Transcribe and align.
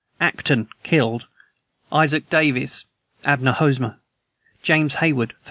ACTON. 0.19 0.67
Killed: 0.81 1.27
Isaac 1.91 2.27
Davis, 2.27 2.85
Abner 3.23 3.51
Hosmer, 3.51 3.99
James 4.63 4.95
Hayward, 4.95 5.29
3. 5.33 5.37